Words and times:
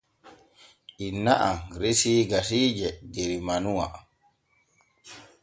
Inna 1.07 1.33
am 1.49 1.59
resi 1.81 2.13
gasiije 2.31 2.89
der 3.13 3.29
manuwa. 3.47 3.87